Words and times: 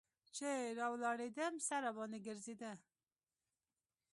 چې 0.35 0.49
راولاړېدم 0.79 1.53
سر 1.67 1.81
راباندې 1.85 2.19
ګرځېده. 2.27 2.71